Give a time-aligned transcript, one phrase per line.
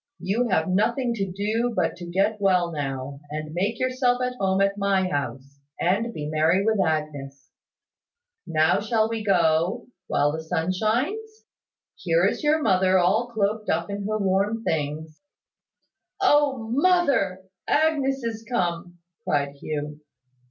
[0.17, 4.59] You have nothing to do but to get well now, and make yourself at home
[4.59, 7.51] at my house, and be merry with Agnes.
[8.47, 11.45] Now shall we go, while the sun shines?
[11.93, 15.21] Here is your mother all cloaked up in her warm things."
[16.19, 17.43] "O, mother!
[17.67, 19.99] Agnes is come," cried Hugh.